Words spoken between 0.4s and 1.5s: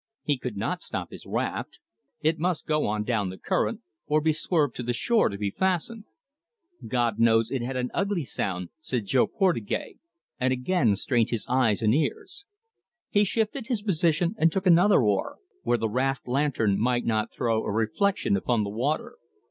not stop his